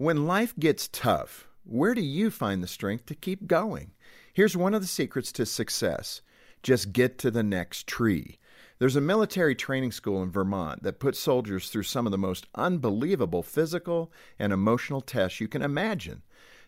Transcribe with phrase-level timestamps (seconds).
[0.00, 3.90] When life gets tough, where do you find the strength to keep going?
[4.32, 6.22] Here's one of the secrets to success
[6.62, 8.38] just get to the next tree.
[8.78, 12.46] There's a military training school in Vermont that puts soldiers through some of the most
[12.54, 16.22] unbelievable physical and emotional tests you can imagine.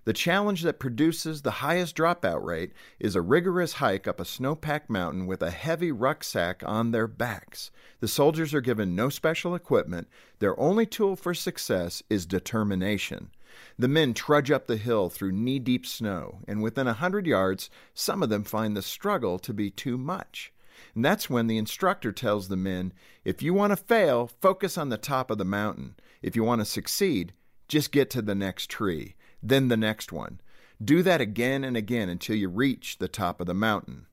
[0.05, 4.91] The challenge that produces the highest dropout rate is a rigorous hike up a snow-packed
[4.91, 7.71] mountain with a heavy rucksack on their backs.
[8.01, 10.09] The soldiers are given no special equipment.
[10.41, 13.31] Their only tool for success is determination.
[13.79, 17.71] The men trudge up the hill through knee deep snow, and within a hundred yards,
[17.95, 20.53] some of them find the struggle to be too much.
[20.97, 22.93] And that's when the instructor tells the men
[23.25, 25.95] if you want to fail, focus on the top of the mountain.
[26.23, 27.35] If you want to succeed,
[27.69, 30.41] just get to the next tree, then the next one.
[30.83, 34.07] Do that again and again until you reach the top of the mountain.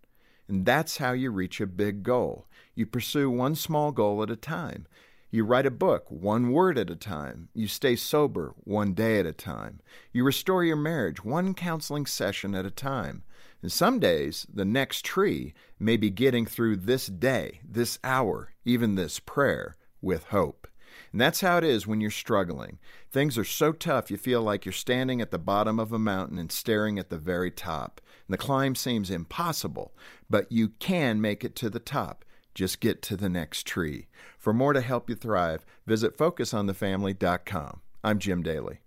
[0.48, 2.48] And that's how you reach a big goal.
[2.76, 4.88] You pursue one small goal at a time.
[5.32, 7.50] You write a book one word at a time.
[7.54, 9.80] You stay sober one day at a time.
[10.12, 13.24] You restore your marriage one counseling session at a time.
[13.62, 18.96] And some days, the next tree may be getting through this day, this hour, even
[18.96, 20.68] this prayer with hope.
[21.12, 22.80] And that's how it is when you're struggling.
[23.12, 26.38] Things are so tough you feel like you're standing at the bottom of a mountain
[26.38, 28.02] and staring at the very top.
[28.28, 29.94] And the climb seems impossible,
[30.30, 32.26] but you can make it to the top.
[32.54, 34.08] Just get to the next tree.
[34.38, 37.82] For more to help you thrive, visit FocusOnTheFamily.com.
[38.04, 38.80] I'm Jim Daly.